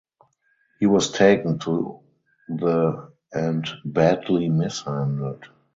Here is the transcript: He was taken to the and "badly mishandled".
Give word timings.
He 0.79 0.87
was 0.87 1.11
taken 1.11 1.59
to 1.59 1.99
the 2.49 3.11
and 3.31 3.67
"badly 3.85 4.49
mishandled". 4.49 5.45